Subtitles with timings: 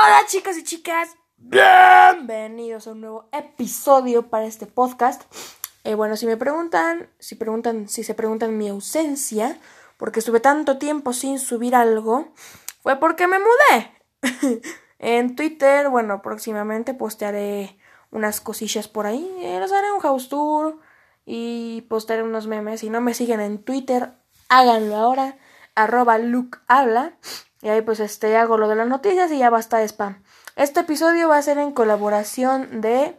[0.00, 5.22] Hola chicos y chicas, bienvenidos a un nuevo episodio para este podcast.
[5.82, 9.58] Eh, bueno, si me preguntan, si preguntan, si se preguntan mi ausencia,
[9.96, 12.32] porque estuve tanto tiempo sin subir algo,
[12.80, 14.62] fue porque me mudé.
[15.00, 17.76] en Twitter, bueno, próximamente postearé
[18.12, 20.78] unas cosillas por ahí, eh, les haré un house tour
[21.26, 22.80] y postearé unos memes.
[22.80, 24.12] Si no me siguen en Twitter,
[24.48, 25.38] háganlo ahora,
[25.74, 27.16] arroba Luke habla.
[27.62, 30.22] Y ahí pues este hago lo de las noticias y ya basta de spam.
[30.56, 33.16] Este episodio va a ser en colaboración de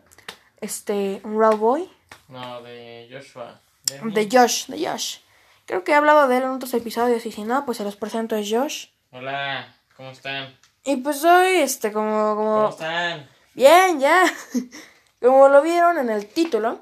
[0.61, 1.89] este Raw Boy.
[2.27, 3.59] No, de Joshua.
[4.03, 5.17] De Josh, de Josh.
[5.65, 7.95] Creo que he hablado de él en otros episodios y si no, pues se los
[7.95, 8.87] presento es Josh.
[9.11, 10.57] Hola, ¿cómo están?
[10.83, 12.55] Y pues hoy, este, como, como...
[12.55, 13.29] ¿Cómo están?
[13.53, 14.23] Bien, ya.
[15.21, 16.79] Como lo vieron en el título,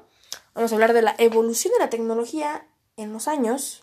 [0.54, 2.64] vamos a hablar de la evolución de la tecnología
[2.96, 3.82] en los años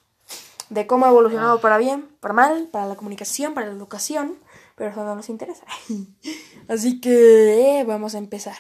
[0.70, 4.40] de cómo ha evolucionado para bien, para mal, para la comunicación, para la educación,
[4.76, 5.66] pero eso no nos interesa.
[6.68, 8.58] Así que eh, vamos a empezar.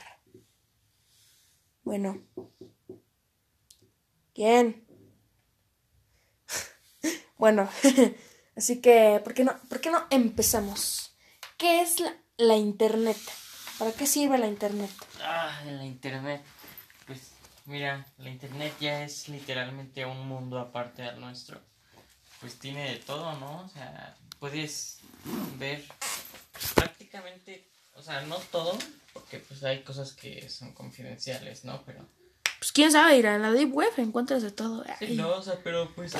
[1.83, 2.21] Bueno.
[4.33, 4.85] ¿Quién?
[7.37, 7.69] bueno,
[8.57, 11.15] así que, ¿por qué, no, ¿por qué no empezamos?
[11.57, 13.17] ¿Qué es la, la Internet?
[13.79, 14.89] ¿Para qué sirve la Internet?
[15.21, 16.43] Ah, la Internet.
[17.05, 17.31] Pues
[17.65, 21.61] mira, la Internet ya es literalmente un mundo aparte del nuestro
[22.45, 23.61] pues tiene de todo, ¿no?
[23.61, 24.99] O sea, puedes
[25.57, 25.83] ver
[26.75, 28.77] prácticamente, o sea, no todo,
[29.13, 31.81] porque pues hay cosas que son confidenciales, ¿no?
[31.87, 32.07] Pero...
[32.59, 34.85] Pues quién sabe, ir a la deep web encuentras de todo.
[34.99, 36.13] Sí, no, o sea, pero pues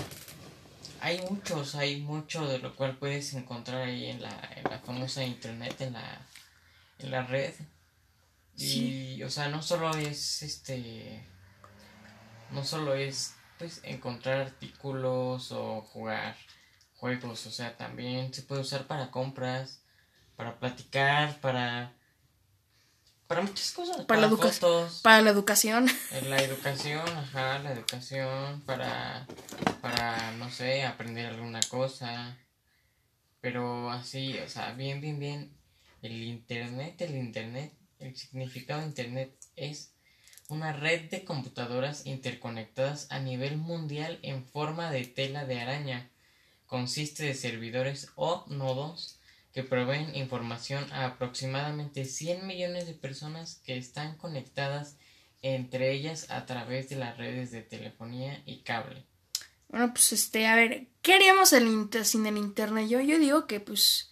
[1.00, 5.24] hay muchos, hay mucho de lo cual puedes encontrar ahí en la, en la famosa
[5.24, 6.26] internet, en la,
[6.98, 7.54] en la red.
[8.58, 11.24] Y, o sea, no solo es este,
[12.50, 16.36] no solo es pues encontrar artículos o jugar
[16.96, 19.82] juegos, o sea, también se puede usar para compras,
[20.36, 21.94] para platicar, para
[23.28, 25.88] para muchas cosas, para, la fotos, para la educación.
[26.30, 29.26] La educación, ajá, la educación para
[29.82, 32.38] para no sé, aprender alguna cosa.
[33.42, 35.58] Pero así, o sea, bien bien bien
[36.02, 39.95] el internet, el internet, el significado de internet es
[40.50, 46.10] una red de computadoras interconectadas a nivel mundial en forma de tela de araña.
[46.68, 49.20] Consiste de servidores o nodos
[49.54, 54.98] que proveen información a aproximadamente 100 millones de personas que están conectadas
[55.42, 59.06] entre ellas a través de las redes de telefonía y cable.
[59.70, 62.88] Bueno, pues este, a ver, ¿qué haríamos sin el internet?
[62.90, 64.10] Yo, yo digo que pues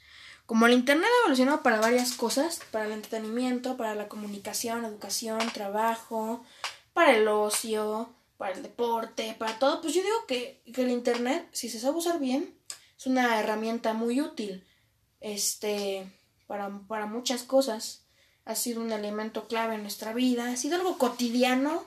[0.54, 5.40] como el Internet ha evolucionado para varias cosas, para el entretenimiento, para la comunicación, educación,
[5.52, 6.46] trabajo,
[6.94, 11.70] para el ocio, para el deporte, para todo, pues yo digo que, el Internet, si
[11.70, 12.54] se sabe usar bien,
[12.96, 14.64] es una herramienta muy útil
[15.22, 16.06] este,
[16.46, 18.04] para, para muchas cosas.
[18.46, 21.84] Ha sido un elemento clave en nuestra vida, ha sido algo cotidiano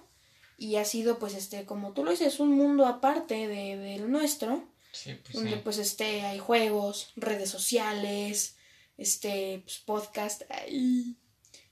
[0.58, 4.64] y ha sido, pues, este, como tú lo dices, un mundo aparte de, del nuestro
[5.04, 8.55] pues donde pues este hay juegos, redes sociales,
[8.96, 10.42] este pues, podcast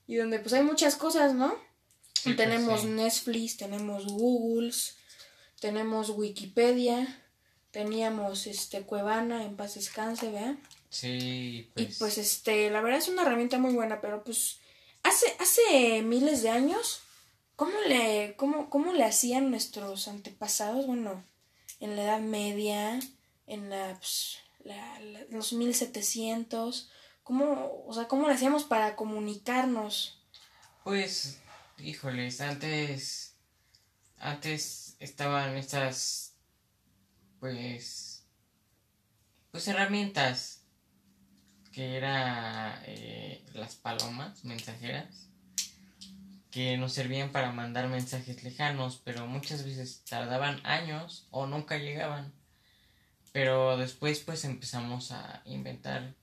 [0.07, 1.55] y donde pues hay muchas cosas, ¿no?
[2.23, 4.73] Pues, tenemos Netflix, tenemos Google,
[5.59, 7.23] tenemos Wikipedia,
[7.71, 10.55] teníamos este Cuevana en paz descanse, ¿verdad?
[10.89, 11.97] Sí, Y pues.
[11.97, 14.59] pues este, la verdad es una herramienta muy buena, pero pues
[15.03, 17.01] hace hace miles de años
[17.55, 20.87] ¿Cómo le, cómo, cómo le hacían nuestros antepasados?
[20.87, 21.23] Bueno,
[21.79, 22.99] en la Edad Media,
[23.47, 24.99] en la, pues, la,
[25.29, 26.91] los 1700,
[27.25, 30.21] ¿cómo, o sea, cómo lo hacíamos para comunicarnos?
[30.83, 31.41] Pues,
[31.79, 33.35] híjoles, antes,
[34.19, 36.35] antes estaban estas,
[37.39, 38.23] pues,
[39.51, 40.61] pues herramientas
[41.73, 45.27] que era eh, las palomas mensajeras
[46.51, 52.31] que nos servían para mandar mensajes lejanos, pero muchas veces tardaban años o nunca llegaban.
[53.33, 56.15] Pero después pues empezamos a inventar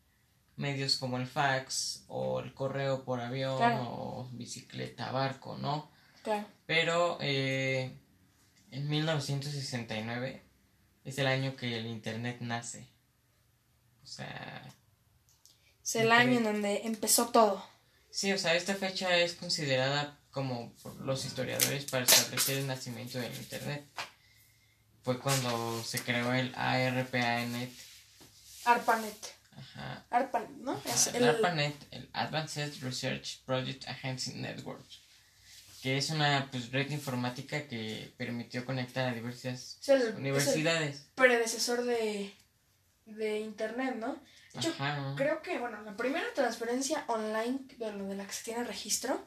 [0.57, 5.91] medios como el fax o el correo por avión o bicicleta, barco, ¿no?
[6.23, 6.47] Claro.
[6.67, 7.99] Pero eh,
[8.71, 10.43] en 1969
[11.05, 12.89] es el año que el Internet nace.
[14.03, 14.63] O sea...
[15.83, 17.65] Es el año en donde empezó todo.
[18.11, 23.19] Sí, o sea, esta fecha es considerada como por los historiadores para establecer el nacimiento
[23.19, 23.85] del Internet
[25.03, 27.71] fue cuando se creó el ARPANET.
[28.65, 29.42] ARPANET.
[29.57, 30.05] Ajá.
[30.11, 30.81] ARPANET, ¿no?
[31.15, 31.29] el...
[31.29, 34.85] ARPANET, el Advanced Research Project Agency Network,
[35.83, 39.79] que es una pues, red informática que permitió conectar a diversas
[40.17, 41.07] universidades.
[41.15, 42.33] predecesor de,
[43.07, 44.19] de Internet, ¿no?
[44.53, 45.15] De hecho, Ajá.
[45.17, 49.19] creo que, bueno, la primera transferencia online de lo de la que se tiene registro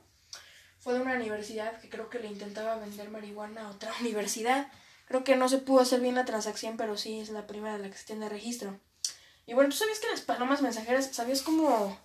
[0.80, 4.72] fue de una universidad que creo que le intentaba vender marihuana a otra universidad.
[5.08, 7.84] Creo que no se pudo hacer bien la transacción, pero sí es la primera de
[7.84, 8.80] la que se tiene registro.
[9.46, 11.98] Y bueno, ¿tú sabías que las palomas mensajeras, sabías cómo,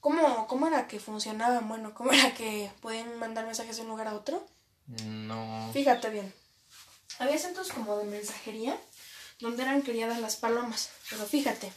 [0.00, 1.68] cómo, cómo era que funcionaban?
[1.68, 4.46] Bueno, cómo era que podían mandar mensajes de un lugar a otro.
[4.86, 5.70] No.
[5.72, 6.32] Fíjate bien.
[7.18, 8.76] Había centros como de mensajería
[9.40, 10.90] donde eran criadas las palomas.
[11.10, 11.72] Pero fíjate,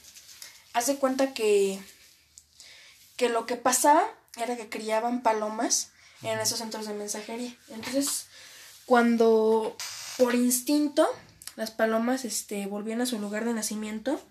[0.73, 1.79] hace cuenta que,
[3.15, 4.07] que lo que pasaba
[4.37, 5.91] era que criaban palomas
[6.21, 7.55] en esos centros de mensajería.
[7.69, 8.27] Entonces,
[8.85, 9.75] cuando
[10.17, 11.07] por instinto
[11.55, 14.21] las palomas este, volvían a su lugar de nacimiento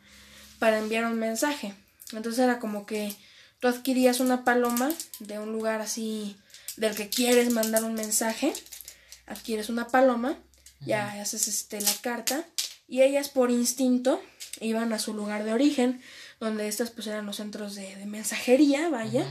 [0.58, 1.74] para enviar un mensaje.
[2.12, 3.14] Entonces era como que
[3.60, 6.36] tú adquirías una paloma de un lugar así
[6.76, 8.52] del que quieres mandar un mensaje,
[9.26, 10.38] adquieres una paloma,
[10.80, 12.44] ya haces este la carta
[12.86, 14.20] y ellas por instinto
[14.60, 16.02] iban a su lugar de origen,
[16.40, 19.26] donde estas pues eran los centros de, de mensajería, vaya,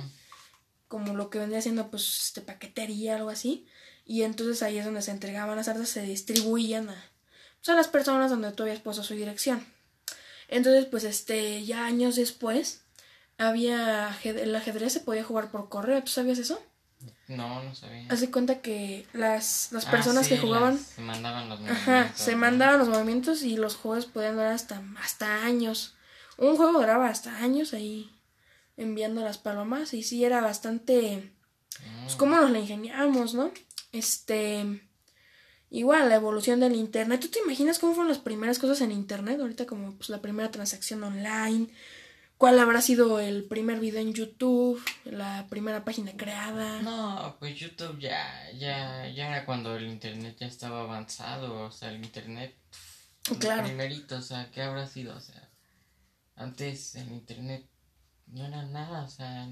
[0.88, 3.68] como lo que vendría siendo pues este paquetería, algo así,
[4.06, 7.12] y entonces ahí es donde se entregaban las cartas, se distribuían a,
[7.58, 9.66] pues, a las personas donde tú habías puesto su dirección.
[10.54, 12.82] Entonces, pues este, ya años después,
[13.38, 16.62] había ajedrez- el ajedrez se podía jugar por correo, ¿tú sabías eso?
[17.28, 18.06] No, no sabía.
[18.10, 21.60] Haz de cuenta que las, las Ah, personas sí, que jugaban, las- Se mandaban los
[21.62, 22.38] ajá, movimientos, se ¿no?
[22.38, 25.96] mandaban los movimientos y los juegos podían durar hasta, hasta años.
[26.38, 28.12] Un juego duraba hasta años ahí
[28.78, 31.32] enviando las palomas y sí era bastante,
[32.04, 32.18] pues Mm.
[32.18, 33.52] cómo nos la ingeniamos, ¿no?
[33.92, 34.82] Este,
[35.74, 37.20] igual la evolución del internet.
[37.20, 39.42] ¿Tú te imaginas cómo fueron las primeras cosas en internet?
[39.42, 41.68] Ahorita como pues la primera transacción online.
[42.38, 44.82] ¿Cuál habrá sido el primer video en YouTube?
[45.06, 46.82] La primera página creada.
[46.82, 51.90] No, pues YouTube ya, ya, ya era cuando el internet ya estaba avanzado, o sea,
[51.90, 53.64] el internet, pff, Claro.
[53.64, 55.16] primerito, o sea, ¿qué habrá sido?
[55.16, 55.50] O sea,
[56.36, 57.66] antes el internet
[58.28, 59.48] no era nada, o sea,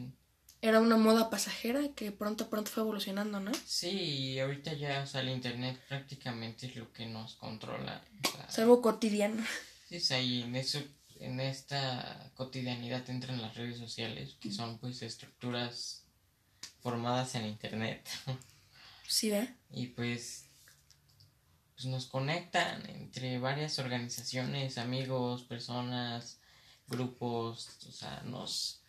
[0.62, 3.52] Era una moda pasajera que pronto pronto fue evolucionando, ¿no?
[3.66, 8.32] sí, y ahorita ya, o sea, el internet prácticamente es lo que nos controla, o
[8.32, 9.44] sea, Es algo cotidiano.
[9.90, 10.80] sí, o sea, y en eso,
[11.20, 16.06] en esta cotidianidad entran las redes sociales, que son pues estructuras
[16.82, 18.08] formadas en internet.
[19.08, 19.50] ¿Sí ve?
[19.74, 20.46] y pues,
[21.76, 26.40] pues nos conectan entre varias organizaciones, amigos, personas,
[26.88, 28.81] grupos, o sea, nos...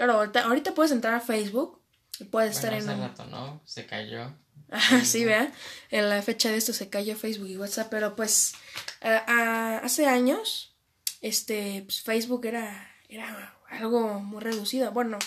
[0.00, 1.78] Claro, ahorita, ahorita puedes entrar a Facebook
[2.18, 3.60] y puedes Bueno, estar en hace rato, ¿no?
[3.66, 4.34] Se cayó.
[4.70, 5.52] Ajá, sí, vea.
[5.90, 8.54] En la fecha de esto se cayó Facebook y WhatsApp, pero pues
[9.02, 10.74] a- hace años,
[11.20, 14.90] este, pues, Facebook era, era algo muy reducido.
[14.92, 15.18] Bueno,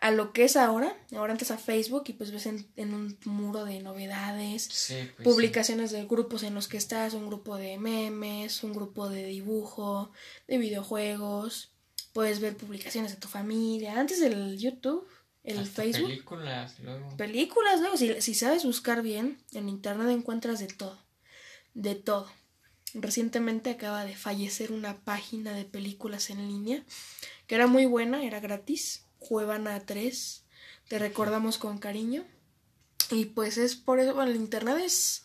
[0.00, 3.18] a lo que es ahora, ahora antes a Facebook y pues ves en, en un
[3.26, 5.28] muro de novedades, Sí, pues...
[5.28, 10.12] publicaciones de grupos en los que estás, un grupo de memes, un grupo de dibujo,
[10.48, 11.73] de videojuegos,
[12.14, 15.06] puedes ver publicaciones de tu familia, antes del YouTube,
[15.42, 17.16] el hasta Facebook películas, luego.
[17.18, 20.98] películas, luego, si, si sabes buscar bien, en internet encuentras de todo.
[21.74, 22.30] De todo.
[22.94, 26.84] Recientemente acaba de fallecer una página de películas en línea
[27.46, 29.04] que era muy buena, era gratis.
[29.18, 30.44] Cuevana 3.
[30.88, 32.24] Te recordamos con cariño.
[33.10, 35.24] Y pues es por eso, bueno, el internet es.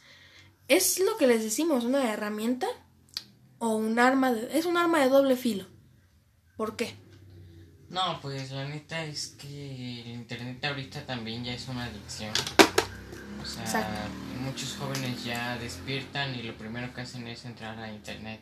[0.67, 2.67] Es lo que les decimos, una herramienta
[3.57, 4.57] o un arma de.
[4.57, 5.65] Es un arma de doble filo.
[6.59, 6.93] ¿Por qué?
[7.87, 12.33] No, pues la neta es que el internet ahorita también ya es una adicción.
[13.41, 14.09] O sea, Exacto.
[14.41, 18.41] muchos jóvenes ya despiertan y lo primero que hacen es entrar a internet.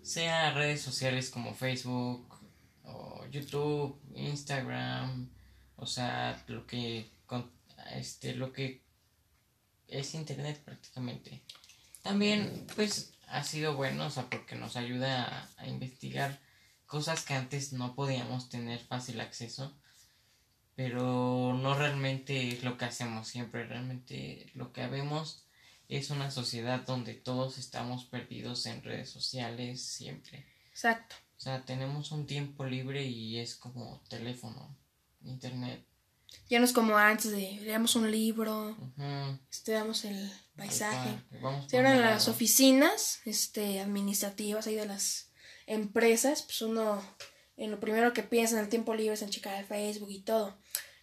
[0.00, 2.38] Sea redes sociales como Facebook
[2.84, 5.28] o YouTube, Instagram,
[5.74, 7.50] o sea, lo que con-
[7.96, 8.84] este lo que
[9.88, 11.42] es internet prácticamente.
[12.02, 15.24] También pues ha sido bueno, o sea, porque nos ayuda
[15.58, 16.38] a, a investigar
[16.90, 19.72] cosas que antes no podíamos tener fácil acceso,
[20.74, 25.46] pero no realmente es lo que hacemos siempre, realmente lo que vemos
[25.88, 30.44] es una sociedad donde todos estamos perdidos en redes sociales siempre.
[30.70, 31.14] Exacto.
[31.36, 34.76] O sea, tenemos un tiempo libre y es como teléfono,
[35.22, 35.86] internet.
[36.48, 41.10] Ya no es como antes de leamos un libro, ujú, estudiamos el paisaje.
[41.10, 45.29] tal cual, vamos Si ahora en por un las oficinas este, administrativas ahí de las
[45.74, 47.02] empresas, pues uno
[47.56, 50.20] en lo primero que piensa en el tiempo libre es en checar el Facebook y
[50.20, 50.56] todo.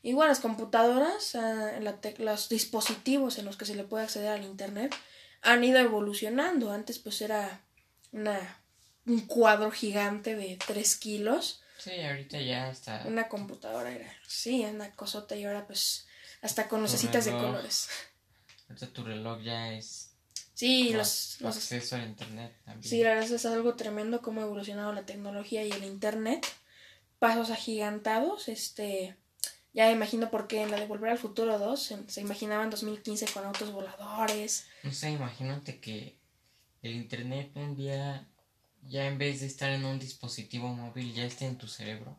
[0.03, 4.43] Igual las computadoras, la tec- los dispositivos en los que se le puede acceder al
[4.45, 4.93] internet
[5.41, 6.71] han ido evolucionando.
[6.71, 7.61] Antes pues era
[8.11, 8.61] una,
[9.05, 11.61] un cuadro gigante de 3 kilos.
[11.77, 13.03] Sí, ahorita ya está.
[13.05, 16.07] Una computadora era, sí, una cosota y ahora pues
[16.41, 17.89] hasta con lucecitas de colores.
[18.69, 20.06] Ahorita tu reloj ya es
[20.57, 22.89] Sí, los, los acceso al internet también.
[22.89, 26.47] Sí, la verdad es algo tremendo cómo ha evolucionado la tecnología y el internet.
[27.19, 29.15] pasos agigantados, este,
[29.75, 33.27] ya imagino por qué en la de Volver al Futuro 2 se, se imaginaban 2015
[33.27, 34.65] con autos voladores.
[34.81, 36.17] No sé, imagínate que
[36.81, 38.27] el internet un día
[38.81, 42.17] ya en vez de estar en un dispositivo móvil ya esté en tu cerebro.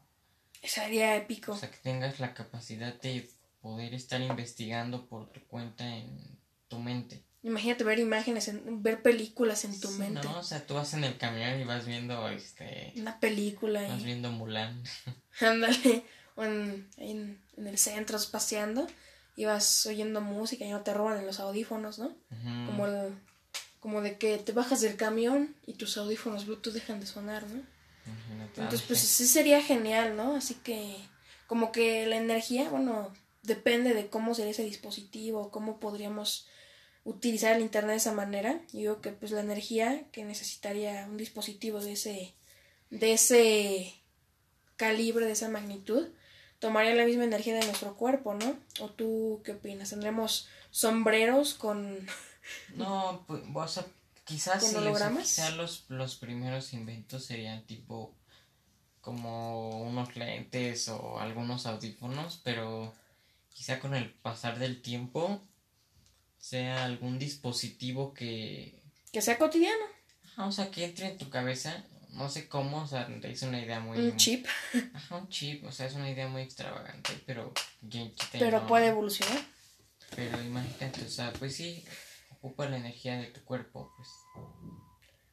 [0.62, 1.54] Sería épico.
[1.54, 3.28] O sea, que tengas la capacidad de
[3.60, 7.24] poder estar investigando por tu cuenta en tu mente.
[7.42, 10.26] Imagínate ver imágenes, en, ver películas en tu Sí, mente.
[10.26, 14.00] No, o sea, tú vas en el camión y vas viendo, este, Una película vas
[14.00, 14.82] y viendo Mulan.
[15.40, 16.04] ándale,
[16.34, 18.86] o en, en, en el centro paseando
[19.36, 22.12] y vas oyendo música y no te roban en los audífonos, ¿no?
[22.66, 23.14] Como el,
[23.78, 27.62] como de que te bajas del camión y tus audífonos Bluetooth dejan de sonar, ¿no?
[28.04, 30.34] Imagínate, Entonces, pues sí sería genial, ¿no?
[30.34, 30.96] Así que,
[31.46, 36.48] como que la energía, bueno, depende de cómo sería ese dispositivo, cómo podríamos
[37.04, 38.60] utilizar el internet de esa manera.
[38.72, 42.34] Yo digo que pues la energía que necesitaría un dispositivo de ese,
[42.90, 43.94] de ese
[44.76, 46.08] calibre, de esa magnitud,
[46.58, 48.56] tomaría la misma energía de nuestro cuerpo, ¿no?
[48.80, 49.90] ¿O tú qué opinas?
[49.90, 52.06] ¿Tendremos sombreros con...
[52.74, 53.84] No, pues, o sea,
[54.24, 55.24] quizás ¿Con sí, o sea, hologramas?
[55.24, 58.14] quizás los, los primeros inventos serían tipo
[59.02, 62.94] como unos lentes o algunos audífonos, pero
[63.52, 65.42] quizá con el pasar del tiempo
[66.38, 69.84] sea algún dispositivo que, que sea cotidiano?
[70.24, 73.60] ajá, o sea, que entre en tu cabeza, no sé cómo, o sea, es una
[73.60, 73.98] idea muy...
[73.98, 74.46] Un chip,
[74.94, 77.52] Ajá, un chip, o sea, es una idea muy extravagante, pero...
[78.32, 79.40] pero no- puede evolucionar.
[80.16, 81.84] Pero imagínate, o sea, pues sí,
[82.30, 84.08] ocupa la energía de tu cuerpo, pues.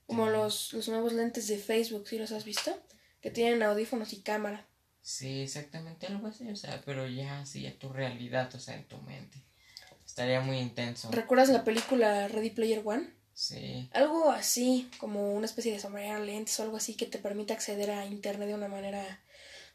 [0.06, 2.78] Como los, los nuevos lentes de Facebook, ¿sí los has visto?
[3.22, 4.68] Que tienen audífonos y cámara.
[5.02, 8.88] Sí, exactamente algo así, o sea, pero ya sí, a tu realidad, o sea, en
[8.88, 9.42] tu mente.
[10.16, 11.10] Estaría muy intenso.
[11.12, 13.10] ¿Recuerdas la película Ready Player One?
[13.34, 17.52] Sí, Algo así, como una especie de sombrero lentes o algo así que te permite
[17.52, 19.20] acceder a internet de una manera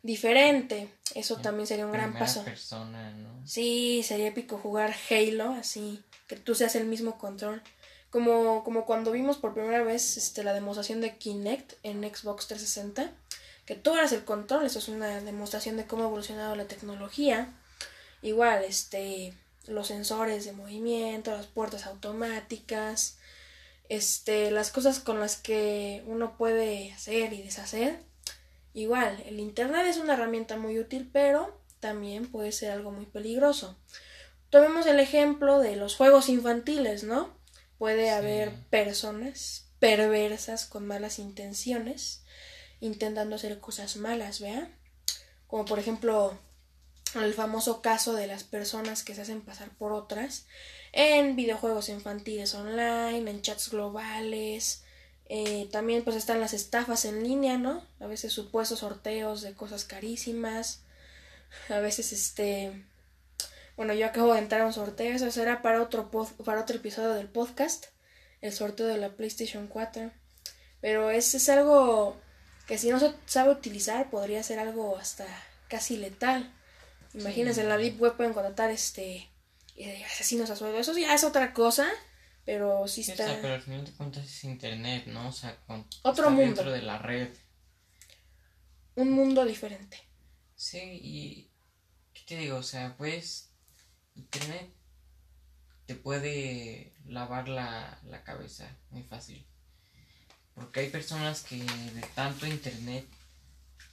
[0.03, 0.89] diferente.
[1.15, 2.43] Eso En también sería un gran paso.
[2.43, 3.47] persona, ¿no?
[3.47, 7.63] Sí, sería épico jugar Halo así, que tú seas el mismo control.
[8.09, 13.13] Como, como cuando vimos por primera vez este, la demostración de Kinect en Xbox 360,
[13.67, 17.53] que tú eras el control, eso es una demostración de cómo ha evolucionado la tecnología.
[18.23, 19.35] Igual, este,
[19.71, 23.19] los sensores de movimiento, las puertas automáticas,
[23.89, 27.99] este, las cosas con las que uno puede hacer y deshacer.
[28.75, 33.77] Igual, el Internet es una herramienta muy útil, pero también puede ser algo muy peligroso.
[34.50, 37.35] Tomemos el ejemplo de los juegos infantiles, ¿no?
[37.79, 38.09] Puede Sí.
[38.11, 42.23] haber personas perversas con malas intenciones
[42.81, 44.71] intentando hacer cosas malas, ¿vea?
[45.47, 46.39] Como por ejemplo
[47.14, 50.47] el famoso caso de las personas que se hacen pasar por otras
[50.93, 54.85] en videojuegos infantiles online, en chats globales,
[55.33, 57.87] eh, también pues están las estafas en línea, ¿no?
[58.00, 60.83] A veces supuestos sorteos de cosas carísimas,
[61.69, 62.85] a veces este...
[63.76, 66.11] Bueno, yo acabo de entrar a un sorteo, eso será para otro,
[66.45, 67.87] para otro episodio del podcast,
[68.40, 70.11] el sorteo de la PlayStation 4.
[70.81, 72.21] Pero es, es algo
[72.67, 75.26] que si no se sabe utilizar podría ser algo hasta
[75.69, 76.52] casi letal.
[77.14, 79.29] Imagínense, en la Deep Web pueden contratar este
[79.76, 80.79] eh, asesinos a sueldo.
[80.79, 81.88] Eso ya es otra cosa,
[82.45, 83.26] pero sí Sí, o está...
[83.26, 85.29] sea, pero al final de cuentas es internet, ¿no?
[85.29, 86.45] O sea, con, Otro está mundo.
[86.47, 87.29] dentro de la red.
[88.97, 89.99] un mundo diferente.
[90.55, 91.50] Sí, y
[92.12, 92.59] ¿qué te digo?
[92.59, 93.50] O sea, pues
[94.14, 94.71] internet
[95.87, 99.45] te puede lavar la, la cabeza muy fácil.
[100.55, 103.07] Porque hay personas que de tanto internet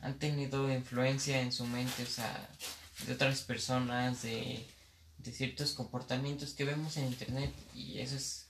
[0.01, 2.49] han tenido influencia en su mente, o sea,
[3.05, 4.65] de otras personas, de,
[5.19, 8.45] de ciertos comportamientos que vemos en internet y eso es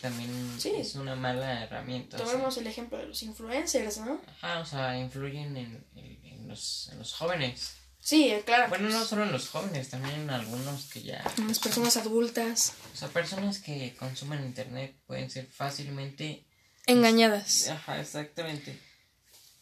[0.00, 0.30] también
[0.60, 0.72] Sí.
[0.76, 2.16] es una mala herramienta.
[2.16, 2.26] o sea.
[2.28, 4.20] Tomemos el ejemplo de los influencers, ¿no?
[4.40, 7.72] Ajá, o sea, influyen en, en- en los, en los jóvenes.
[8.02, 8.68] Sí, claro.
[8.70, 11.22] Bueno, no solo en los jóvenes, también en algunos que ya...
[11.46, 16.46] Las personas adultas O sea, personas que consumen internet pueden ser fácilmente...
[16.86, 17.68] engañadas.
[17.68, 18.78] Ajá, exactamente.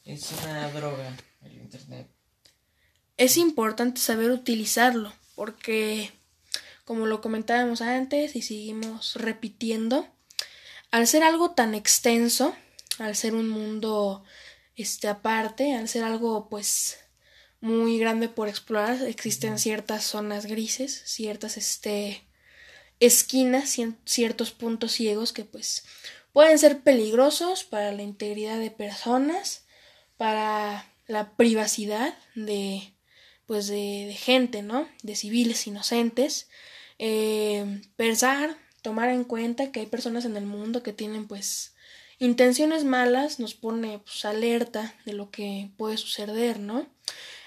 [0.04, 2.08] Es una droga el internet.
[3.18, 6.12] Es importante saber utilizarlo porque,
[6.84, 10.08] como lo comentábamos antes y seguimos repitiendo,
[10.92, 12.54] al ser algo tan extenso,
[12.98, 14.24] al ser un mundo
[14.76, 16.98] este aparte, al ser algo pues
[17.60, 22.24] muy grande por explorar, existen ciertas zonas grises, ciertas este
[23.00, 25.84] esquinas, ciertos puntos ciegos que pues
[26.32, 29.64] pueden ser peligrosos para la integridad de personas,
[30.16, 32.92] para la privacidad de
[33.48, 34.86] pues de, de gente, ¿no?
[35.02, 36.48] De civiles inocentes.
[36.98, 41.72] Eh, pensar, tomar en cuenta que hay personas en el mundo que tienen pues
[42.18, 46.86] intenciones malas, nos pone pues alerta de lo que puede suceder, ¿no?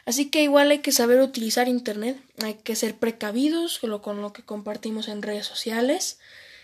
[0.06, 4.22] Así que igual hay que saber utilizar Internet, hay que ser precavidos con lo, con
[4.22, 6.18] lo que compartimos en redes sociales,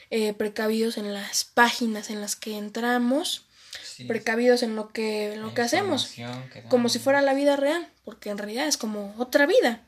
[0.09, 3.45] eh, precavidos en las páginas en las que entramos,
[3.83, 7.55] Sí, precavidos en lo que, en lo que hacemos, que como si fuera la vida
[7.55, 9.81] real, porque en realidad es como otra vida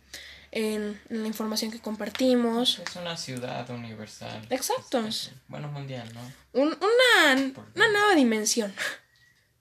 [0.51, 2.79] en, en la información que compartimos.
[2.79, 4.45] Es una ciudad universal.
[4.49, 5.07] Exacto.
[5.47, 6.21] Bueno, mundial, ¿no?
[6.61, 8.73] Un- una, una nueva dimensión.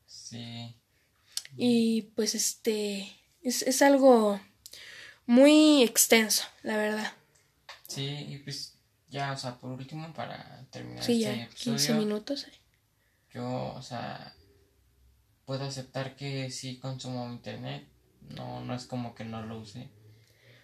[0.07, 0.75] Sí.
[1.57, 3.11] Y pues este
[3.43, 4.41] es, es algo
[5.27, 7.13] muy extenso, la verdad.
[7.87, 8.75] Sí, y pues
[9.09, 12.45] ya, o sea, por último, para terminar Sí, este ya 15 episodio, minutos.
[12.45, 12.53] eh.
[13.39, 14.35] Yo, o sea,
[15.47, 17.87] puedo aceptar que sí consumo internet,
[18.31, 19.89] no, no es como que no lo use,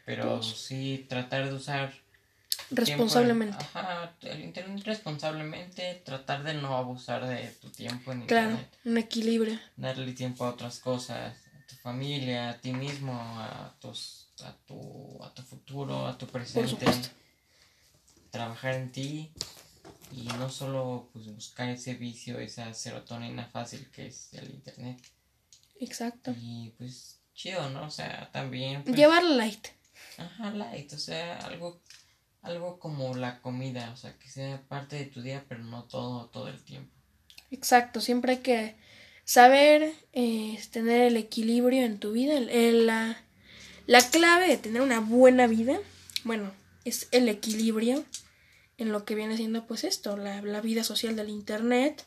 [0.05, 1.93] pero Pues- sí tratar de usar
[2.71, 3.57] en- Responsablemente.
[3.65, 8.99] ajá, el internet responsablemente, tratar de no abusar de tu tiempo en Claro, internet, un
[8.99, 9.57] equilibrio.
[9.77, 15.23] darle tiempo a otras cosas, a tu familia, a ti mismo, a tus, a tu,
[15.23, 16.87] a tu futuro, a tu presente,
[18.31, 19.33] trabajar en ti
[20.17, 25.01] y no solo pues buscar ese vicio, esa serotonina fácil que es el internet
[25.81, 26.35] Exacto.
[26.41, 27.87] y pues chido, ¿no?
[27.87, 29.67] O sea, también pues, Llevar light.
[30.19, 31.81] Ajá, light, o sea, algo,
[32.43, 36.27] algo como la comida, o sea, que sea parte de tu día, pero no todo,
[36.27, 36.93] todo el tiempo.
[37.51, 38.01] Exacto.
[38.01, 38.77] Siempre hay que
[39.25, 42.37] saber eh, tener el equilibrio en tu vida.
[42.37, 43.17] el- el- la,
[43.87, 45.79] la clave de tener una buena vida,
[46.25, 46.53] bueno,
[46.85, 48.05] es el equilibrio
[48.79, 52.05] en lo que viene siendo pues esto, la, la vida social del internet,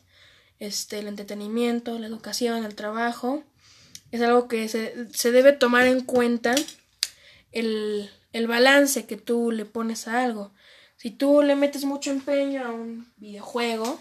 [0.58, 3.42] este, el entretenimiento, la educación, el trabajo.
[4.10, 6.54] Es algo que se, se debe tomar en cuenta
[7.52, 10.52] el, el balance que tú le pones a algo.
[10.96, 14.00] Si tú le metes mucho empeño a un videojuego,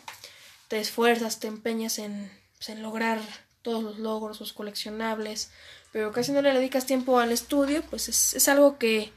[0.68, 3.20] te esfuerzas, te empeñas en, pues, en lograr
[3.62, 5.52] todos los logros, los coleccionables,
[5.92, 9.12] pero casi no le dedicas tiempo al estudio, pues es, es algo que,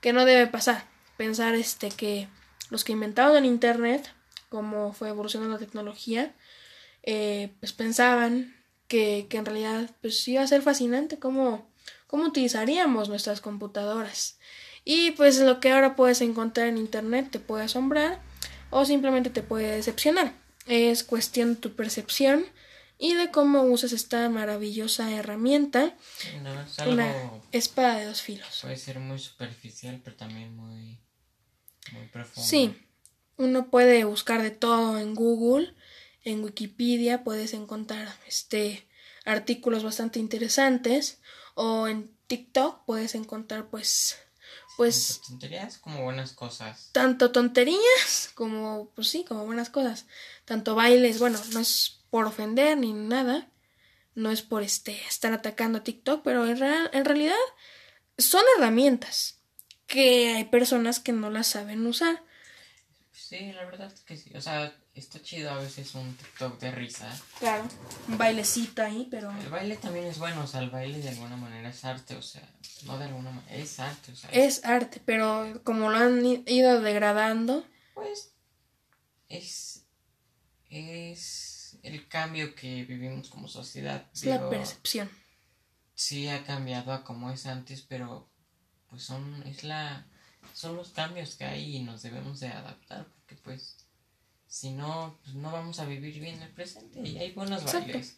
[0.00, 0.86] que no debe pasar.
[1.16, 2.28] Pensar este que
[2.70, 4.12] los que inventaron el internet,
[4.48, 6.34] como fue evolucionando la tecnología,
[7.02, 8.56] eh, pues pensaban
[8.88, 11.68] que, que en realidad pues iba a ser fascinante cómo,
[12.06, 14.38] cómo utilizaríamos nuestras computadoras.
[14.84, 18.20] Y pues lo que ahora puedes encontrar en internet te puede asombrar
[18.70, 20.32] o simplemente te puede decepcionar.
[20.66, 22.46] Es cuestión de tu percepción
[22.98, 25.94] y de cómo usas esta maravillosa herramienta,
[26.42, 27.12] no, es algo, una
[27.52, 28.60] espada de dos filos.
[28.62, 30.98] puede ser muy superficial, pero también muy,
[31.92, 32.48] muy profundo.
[32.48, 32.76] Sí,
[33.36, 35.74] uno puede buscar de todo en Google,
[36.24, 38.88] en Wikipedia puedes encontrar este
[39.24, 41.20] artículos bastante interesantes
[41.54, 44.16] o en TikTok puedes encontrar pues
[44.76, 46.90] pues Tanto tonterías como buenas cosas.
[46.92, 50.06] tanto tonterías como pues sí, como buenas cosas,
[50.44, 53.48] tanto bailes, bueno, no es por ofender ni nada,
[54.14, 57.34] no es por este estar atacando a TikTok, pero en, real- en realidad
[58.18, 59.40] son herramientas
[59.86, 62.22] que hay personas que no las saben usar.
[63.12, 64.30] Sí, la verdad es que sí.
[64.36, 67.10] O sea, está chido a veces un TikTok de risa.
[67.38, 67.64] Claro,
[68.08, 71.36] un bailecito ahí, pero El baile también es bueno, o sea, el baile de alguna
[71.36, 72.48] manera es arte, o sea,
[72.84, 76.80] no de alguna manera, es arte, o sea, es arte, pero como lo han ido
[76.80, 78.32] degradando, pues
[79.28, 79.86] es
[80.70, 84.08] es el cambio que vivimos como sociedad.
[84.14, 85.10] es la percepción.
[85.94, 88.28] sí ha cambiado a como es antes, pero
[88.88, 90.06] pues son es la
[90.54, 93.76] son los cambios que hay y nos debemos de adaptar porque pues
[94.46, 97.88] si no pues no vamos a vivir bien el presente y hay buenos Exacto.
[97.88, 98.16] bailes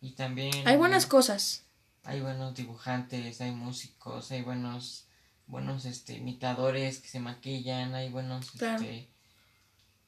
[0.00, 1.64] y también Hay buenas cosas.
[2.04, 5.06] hay buenos dibujantes, hay músicos, hay buenos
[5.46, 8.82] buenos este imitadores que se maquillan, hay buenos Claro.
[8.82, 9.10] este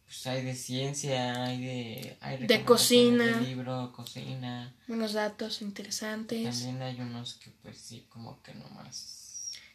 [0.04, 3.24] pues hay de ciencia, hay de hay De cocina.
[3.24, 4.74] de libro, cocina.
[4.88, 6.42] Buenos datos interesantes.
[6.42, 9.19] También hay unos que pues sí como que nomás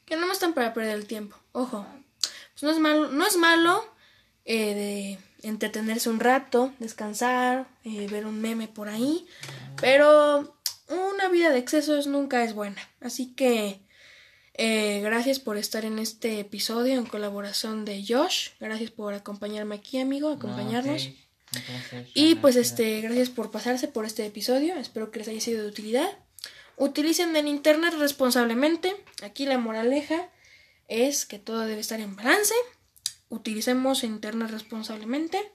[0.06, 1.38] Que no están para perder el tiempo.
[1.52, 1.86] Ojo.
[2.54, 3.86] Pues no es malo, no es malo
[4.46, 9.26] eh, de entretenerse un rato, descansar, eh, ver un meme por ahí.
[9.82, 12.82] Pero una vida de excesos nunca es buena.
[13.02, 13.82] Así que
[14.54, 18.50] eh, gracias por estar en este episodio en colaboración de Josh.
[18.60, 21.10] Gracias por acompañarme aquí, amigo, acompañarnos.
[21.10, 24.76] No, un placer, Y pues este, gracias por pasarse por este episodio.
[24.76, 26.08] Espero que les haya sido de utilidad.
[26.78, 28.96] Utilicen el internet responsablemente.
[29.24, 30.30] Aquí la moraleja
[30.88, 32.54] es que todo debe estar en balance.
[33.30, 35.52] Utilicemos internet responsablemente.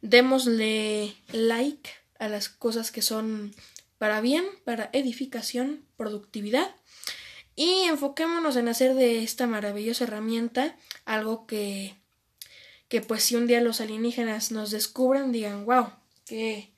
[0.00, 3.54] Démosle like a las cosas que son
[3.98, 6.74] para bien, para edificación, productividad.
[7.56, 11.96] Y enfoquémonos en hacer de esta maravillosa herramienta algo que
[12.88, 15.88] que pues si un día los alienígenas nos descubran, digan, wow,
[16.26, 16.70] qué,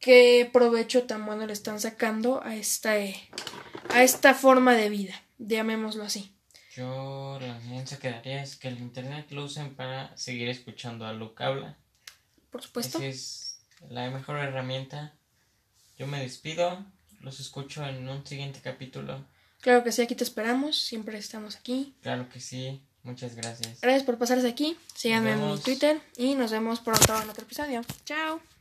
[0.00, 3.16] qué provecho tan bueno le están sacando a este,
[3.90, 6.34] a esta forma de vida, llamémoslo así.
[6.74, 11.12] Yo la enseñanza que daría es que el internet lo usen para seguir escuchando a
[11.12, 11.76] Luke habla.
[12.50, 12.98] Por supuesto.
[12.98, 15.14] Esa es la mejor herramienta.
[15.96, 16.84] Yo me despido,
[17.20, 19.24] los escucho en un siguiente capítulo.
[19.60, 21.94] Claro que sí, aquí te esperamos, siempre estamos aquí.
[22.02, 23.80] Claro que sí, muchas gracias.
[23.80, 25.58] Gracias por pasarse aquí, síganme en mi.
[25.58, 27.82] Twitter y nos vemos pronto en otro episodio.
[28.04, 28.53] Chao.